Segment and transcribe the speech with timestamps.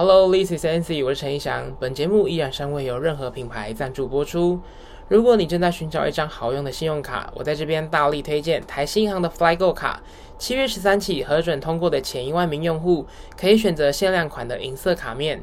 [0.00, 1.74] Hello, this is Nancy，我是陈一翔。
[1.80, 4.60] 本节目依然尚未有任何品牌赞助播出。
[5.08, 10.00] 如果你正在寻找一张好用的信用卡，我在这边大力推荐台新银行的 FlyGo 卡。
[10.38, 13.04] 七月十三起核准通过的前一万名用户，
[13.36, 15.42] 可以选择限量款的银色卡面，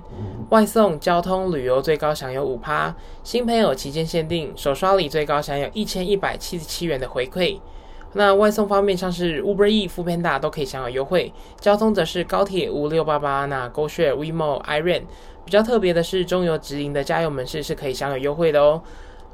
[0.51, 2.95] 外送、交通、旅游最高享有五趴，
[3.25, 7.59] 新朋友期间限定，首刷礼最高享有一千一百七十七元的回馈。
[8.17, 15.03] 那外送方面，像是 Uber E、富 Panda 都可以享有优惠，交通则是高铁五六八八、那 GoShare、WeMo、iRent。
[15.43, 18.81] 比较特别的是，中油直营的加油门市是可以享有优惠的哦。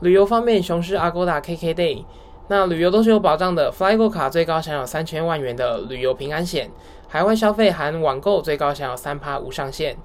[0.01, 2.03] 旅游方面，雄狮、Agoda、KKday，
[2.47, 6.69] 那旅游都是有保障的，FlyGo 卡最高享有三千万元的旅游平安险，
[7.07, 9.95] 海外消费含网购最高享有三趴无上限。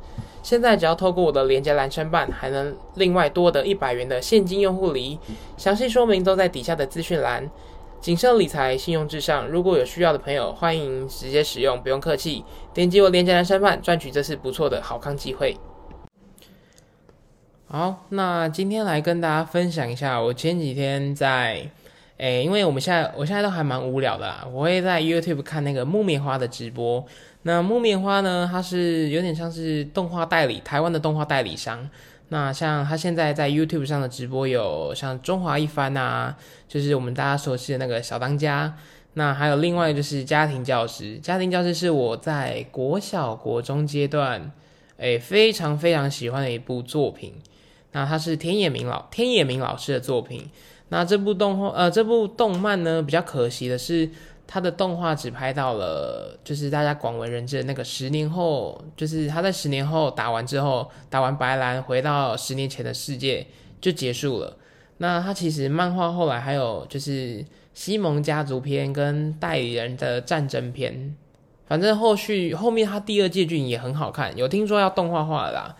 [0.42, 5.18] 现在只要透过我的连接栏申办，还能另外多得一百元的现金用户礼，
[5.56, 7.50] 详细说明都在底下的资讯栏。
[8.00, 9.48] 谨慎理财，信用至上。
[9.48, 12.44] 如果有需要的朋友，欢迎直接使用，不用客气。
[12.72, 15.56] 点击我链接来申办，赚取这次不错的好康机会。
[17.66, 21.68] 好，那今天来跟大家分享一下，我前几天在，
[22.18, 27.04] 诶，因为我们现在我现在都还蛮无聊的啦，我会在 YouTube 看那个木棉花的直播。
[27.42, 31.90] 那木棉花呢，它是有点像是动画代理，台湾的动画代理商。
[32.28, 38.76] 那像他现在在 YouTube 上的直播有像中华一番啊，就是我们大家熟悉的那个小当家。
[39.14, 44.50] 那还有另外就是家庭教师，家庭教师是我在国小国中阶段，
[44.96, 47.34] 诶非常非常喜欢的一部作品。
[47.92, 50.50] 那它是天野明老天野明老师的作品。
[50.88, 54.10] 那这部动画呃这部动漫呢比较可惜的是。
[54.48, 63.44] 他的动画只拍到了，就是大家广为人知的那个十年后，就是他在十年后打完之后，打完白兰回到十年前的世界
[63.80, 64.56] 就结束了。
[64.98, 71.16] 那他其实漫画后来还有就是西蒙家族篇跟代理人的战争篇，
[71.66, 75.76] 反正后续后面他第二届剧也很好看，有听说要动画化了啦，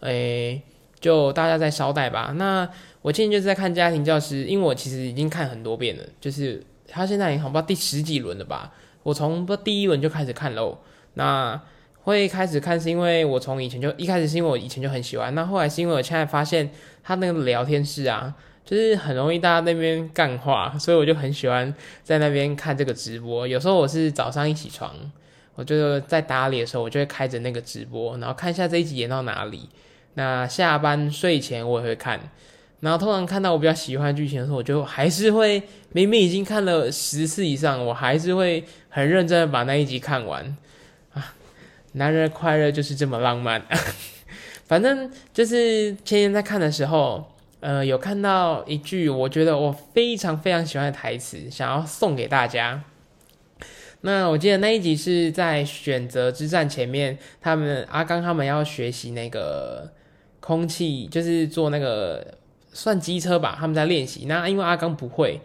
[0.00, 0.60] 诶，
[0.98, 2.32] 就大家再稍待吧。
[2.34, 2.68] 那
[3.02, 6.60] 我今天就是在看家庭教师，因为我其实已经看很多遍了，就是。
[6.88, 8.72] 他现在已经好不知道第十几轮了吧？
[9.02, 10.78] 我从不第一轮就开始看喽。
[11.14, 11.60] 那
[12.02, 16.70] 会开始看是因为我从以前就一开始是因为我以前就很喜欢，那后来是因为我现在发现
[17.02, 18.34] 他那个聊天室啊，
[18.64, 23.46] 就是很容易大家那边干话，所以我就很喜欢在那边看这个直播。
[23.46, 24.94] 有时候我是早上一起床，
[25.54, 29.68] 我就在打理的时候，我就会开着那个直播，然后看一下这一集演到哪里。
[30.14, 32.20] 那下班睡前我也会看。
[32.80, 40.56] 然后通常看到我比较喜欢剧情的时候，我就还是会明明已经看了十次以上，我还是会很认真的把那一集看完
[41.12, 41.34] 啊！
[41.94, 43.60] 男人的快乐就是这么浪漫。
[44.66, 52.84] 反正就是前天在看的时候，呃，有看到一句我觉得我非常非常喜欢的台词，想要送给大家。
[54.02, 59.90] 那我记得那一集是在选择之战前面，他们阿刚他们要学习那个
[60.38, 62.37] 空气，就是做那个。
[62.72, 64.26] 算机车吧，他们在练习。
[64.26, 65.40] 那因为阿刚不会，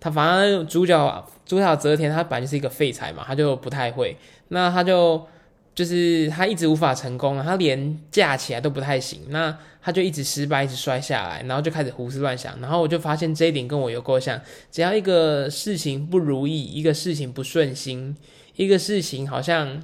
[0.00, 4.16] 他反正主角主角泽田他本来就是一个废材嘛，他就不太会。
[4.48, 5.26] 那他就
[5.74, 9.20] 就是他一直无法成功，他连架起来都不太行。
[9.28, 12.58] 那他就一直失败，一直摔下来，然后就开始胡思乱想。
[12.60, 14.40] 然后我就发现这一点跟我有够像，
[14.72, 18.16] 只要一个事情不如意，一个事情不顺心，
[18.56, 19.82] 一个事情好像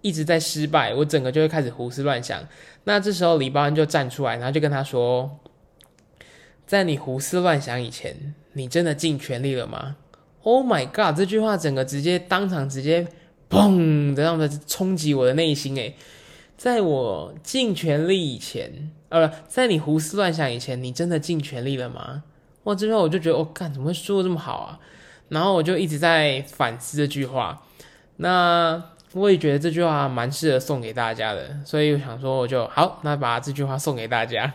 [0.00, 2.40] 一直在失败，我整个就会开始胡思乱想。
[2.84, 5.38] 那这时候李包恩就站出来，然后就跟他说。
[6.66, 9.96] 在你胡思乱想以前，你真的尽全力了吗
[10.42, 11.16] ？Oh my god！
[11.16, 13.06] 这句话整个直接当场直接
[13.48, 15.94] 砰的让它冲击我的内心诶，
[16.56, 22.22] 在我尽全力以前，呃，在你胡思乱想以前，你真的尽全力了吗？
[22.64, 22.74] 哇！
[22.74, 24.80] 这句话我就觉得，我干怎么会说的这么好啊？
[25.28, 27.62] 然后我就一直在反思这句话。
[28.16, 28.82] 那
[29.12, 34.52] 我也觉得这句话蛮适合送给大家的，所以我想说，我就好，那把这句话送给大家。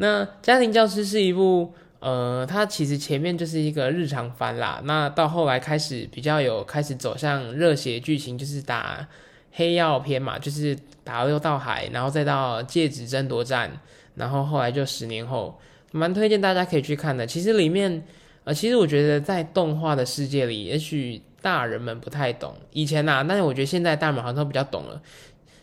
[0.00, 4.80] 那家庭教师是一部，呃，它其实前面就是一个日常番啦。
[4.84, 9.06] 那到后来开始比较有开始走向热血剧情，就是打
[9.52, 10.74] 黑曜篇嘛，就是
[11.04, 13.70] 打六道海，然后再到戒指争夺战，
[14.14, 15.60] 然后后来就十年后，
[15.92, 17.26] 蛮推荐大家可以去看的。
[17.26, 18.02] 其实里面，
[18.44, 25.02] 呃，其实我觉得在动画的世界里，也许大人们不太懂以前呐，但是我觉得现在大人们好像都比较懂了，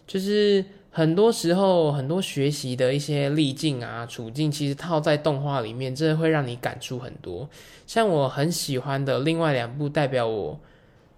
[0.06, 0.63] 就是。
[0.97, 7.47] 很多时候，很多学习的一些历境啊、处境，其实套在动画里面，真的会让你感触很多。
[7.85, 10.59] 像我很喜欢的另外两部，代表我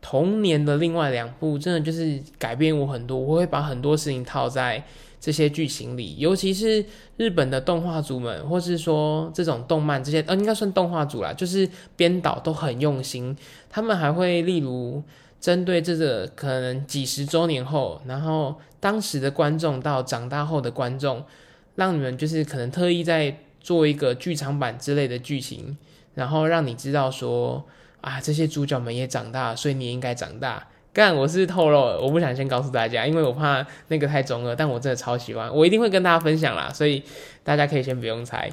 [0.01, 3.17] 童年的另外两部，真的就是改变我很多。
[3.17, 4.83] 我会把很多事情套在
[5.17, 6.83] 这些剧情里，尤其是
[7.15, 11.65] 日本的动画组们，或是说这种动漫这些，呃，应该算动画组啦，就是
[11.95, 13.33] 编导都很用心。
[13.69, 15.01] 他们还会例如。
[15.39, 21.23] 针对这个可能几十周年后，然后当时的观众到长大后的观众，
[21.75, 25.77] 让你们就是可能特意在做一个剧场版之类的剧情，
[26.15, 27.63] 然后让你知道说
[28.01, 30.67] 啊，这些主角们也长大，所以你也应该长大。
[30.91, 37.03] 干，我是透露，我不想先告诉大家，因为我怕那个太中二，但我真的超喜欢，我一定会跟大家分享啦，所以
[37.43, 38.51] 大家可以先不用猜。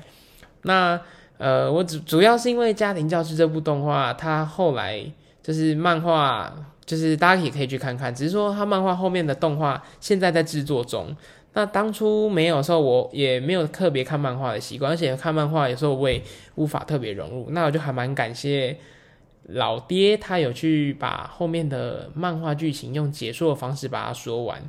[0.63, 1.01] 那
[1.39, 5.05] 呃，我主主要是因为《家庭教师》这部动画，它后来
[5.43, 6.55] 就是漫画，
[6.87, 11.15] 就是大家也可以去看看，只是说他漫画后面的动画现在在制作中。
[11.53, 16.23] 那当初没有时候，我也没有特别看漫画的习惯，而且看漫画有时候我也
[16.55, 17.49] 无法特别融入。
[17.51, 18.77] 那我就还蛮感谢。
[19.51, 24.61] 老爹他有去把后面的漫画剧情用解说的方式把它说完，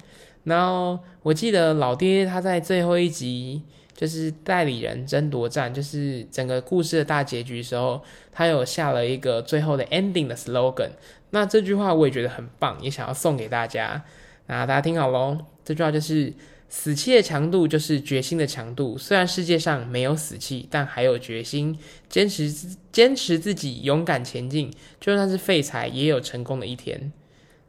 [0.43, 3.63] 然后我记得老爹他在最后一集
[3.95, 7.99] 就是代理人争夺战，就是整个故事的大结局时候，
[8.31, 10.91] 他有下了一个最后的 ending 的 slogan。
[11.29, 14.03] 那这句话我也觉得很棒，也想要送给大家。
[14.47, 16.33] 那大家听好喽，这句话就是。
[16.69, 18.97] 死气的强度就是决心的强度。
[18.97, 21.79] 虽然世界上没有死气，但还有决心，
[22.09, 22.51] 坚持
[22.91, 24.69] 坚持自己，勇敢前进。
[24.99, 27.13] 就算是废材，也有成功的一天，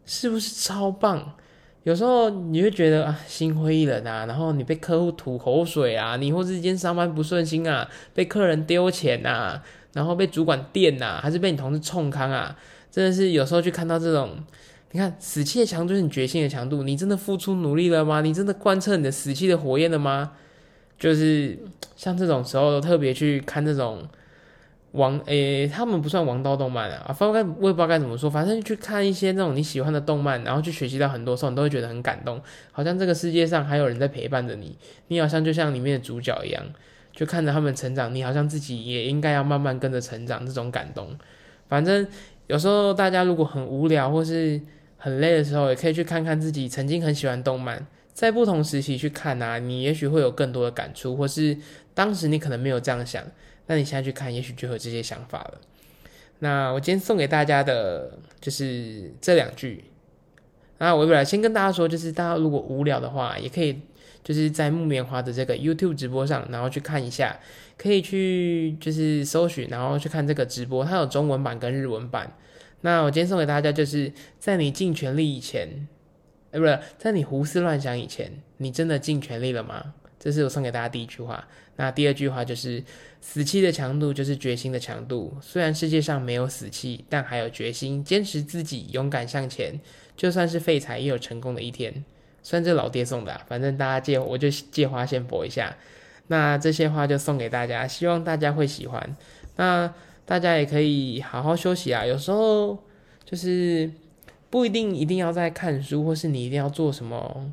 [0.04, 1.36] 是不是超棒？
[1.84, 9.62] 有时候你会觉得啊，心灰意冷啊，然后你被客户吐口水啊，你或是今天上班不顺心啊，被客人丢钱啊，
[9.92, 12.56] 然后被主管电呐，还是被你同事冲康啊，
[12.90, 14.36] 真的是有时候去看到这种。
[14.90, 16.82] 你看，死气的强度是你决心的强度。
[16.82, 18.22] 你真的付出努力了吗？
[18.22, 20.32] 你真的贯彻你的死气的火焰了吗？
[20.98, 21.58] 就是
[21.94, 24.02] 像这种时候，特别去看这种
[24.92, 28.30] 王诶，他们不算王道动漫啊，反正我也不知道该怎么说。
[28.30, 32.40] 反正去看一些那种你喜欢的动漫，然后去学习到很多时候，你都会觉得很感动。
[32.72, 34.74] 好像这个世界上还有人在陪伴着你，
[35.08, 36.64] 你好像就像里面的主角一样，
[37.12, 40.46] 就看着他们成长，你好像自己也应该要慢慢跟着成长。
[40.46, 41.14] 这种感动，
[41.68, 42.06] 反正
[42.48, 44.60] 有时候大家如果很无聊或是。
[45.00, 51.56] 很累的时候，也可以去看看自己曾经很喜欢动漫，在不同时期去看啊，你也许会有更多的感触，或是
[51.94, 53.22] 当时你可能没有这样想，
[53.68, 55.60] 那你现在去看，也许就有这些想法了。
[56.40, 58.10] 那我今天送给大家的
[58.40, 59.84] 就是这两句。
[60.78, 63.80] 那我本来先跟大家说，就是大家如果无聊的话，也可以
[64.28, 67.40] 就是在木棉花的这个 YouTube 直播上，然后去看一下，
[67.78, 72.36] 可以去就是搜寻，然后去看这个直播，它有中文版跟日文版。
[72.82, 75.88] 那我今天送给大家，就是在你尽全力以前，
[76.50, 79.94] 哎，不是在你胡思乱想以前，你真的尽全力了吗？
[80.18, 81.48] 这是我送给大家第一句话。
[81.76, 82.84] 那第二句话就是，
[83.22, 85.34] 死气的强度就是决心的强度。
[85.40, 89.80] 虽然世界上没有死气，但还有决心，坚持自己，勇敢向前。
[90.14, 92.04] 就算是废材，也有成功的一天。
[92.42, 95.76] 算是老爹送的，反正大家借我就借花献佛一下。
[96.28, 99.16] 那这些花就送给大家，希望大家会喜欢。
[99.56, 99.92] 那。
[100.28, 102.76] 大家也可以好好休息啊，有时候
[103.24, 103.90] 就是
[104.50, 107.50] 不一定一定要在看书，或是你一定要做什么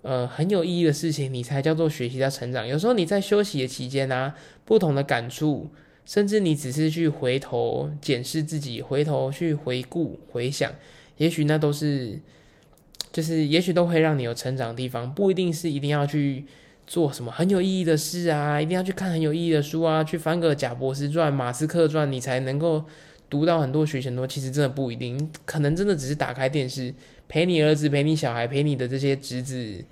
[0.00, 2.66] 呃很有意义的事情，你才叫做学习到成长。
[2.66, 4.34] 有时候你在休息的期间呢，
[4.64, 5.70] 不同的感触，
[6.04, 10.72] 甚至你只是去回头检视自己，回头去回顾回想，
[11.18, 12.18] 也许那都是
[13.12, 16.44] 就是也许都会让你有成长的地方，不一定是一定要去。
[16.84, 18.60] 做什么很有意义的事啊？
[18.60, 22.84] 一定要去看很有意义的书啊，去翻个贾博士传、马斯克传，你才能够
[23.30, 24.26] 读到很多学很多。
[24.26, 26.92] 其实真的不一定，可能真的只是打开电视，
[27.28, 29.82] 陪你儿子、陪你小孩、陪你的这些侄子、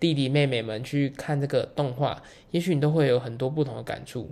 [0.00, 4.28] 弟弟、妹妹们去看这个动画，也许你都会有很多不同的感触。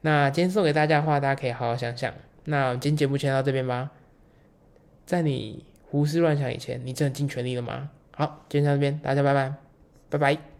[0.00, 2.12] 那今天送给大家的话，大家可以好好想想。
[2.46, 3.92] 那今天节目先到这边吧。
[5.06, 7.90] 在你胡思乱想以前，你真的尽全力了吗？
[8.12, 9.54] 好，今天到这边，大家拜拜，
[10.10, 10.55] 拜拜。